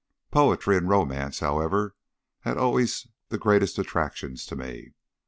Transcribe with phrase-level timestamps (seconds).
[0.31, 1.95] Poetry and romance, however,
[2.39, 4.95] had always the greatest attractions for me.